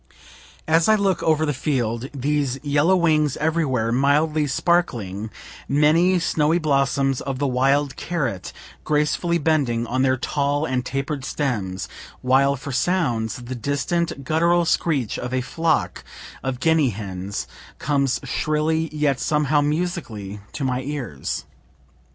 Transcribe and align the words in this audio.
As 0.67 0.89
I 0.89 0.95
look 0.95 1.21
over 1.21 1.45
the 1.45 1.53
field, 1.53 2.09
these 2.11 2.57
yellow 2.63 2.95
wings 2.95 3.37
everywhere 3.37 3.91
mildly 3.91 4.47
sparkling, 4.47 5.29
many 5.67 6.17
snowy 6.17 6.57
blossoms 6.57 7.21
of 7.21 7.37
the 7.37 7.45
wild 7.45 7.95
carrot 7.97 8.51
gracefully 8.83 9.37
bending 9.37 9.85
on 9.85 10.01
their 10.01 10.17
tall 10.17 10.65
and 10.65 10.83
taper 10.83 11.19
stems 11.21 11.87
while 12.21 12.55
for 12.55 12.71
sounds, 12.71 13.43
the 13.43 13.53
distant 13.53 14.23
guttural 14.23 14.65
screech 14.65 15.19
of 15.19 15.35
a 15.35 15.41
flock 15.41 16.03
of 16.41 16.59
guinea 16.59 16.89
hens 16.89 17.45
comes 17.77 18.19
shrilly 18.23 18.89
yet 18.91 19.19
somehow 19.19 19.61
musically 19.61 20.39
to 20.53 20.63
my 20.63 20.81
ears. 20.81 21.45